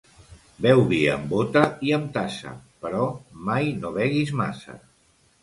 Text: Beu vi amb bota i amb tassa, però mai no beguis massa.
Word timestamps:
Beu 0.65 0.79
vi 0.91 1.01
amb 1.15 1.27
bota 1.33 1.63
i 1.89 1.93
amb 1.97 2.09
tassa, 2.15 2.55
però 2.87 3.05
mai 3.51 3.71
no 3.85 3.93
beguis 4.01 4.35
massa. 4.43 4.81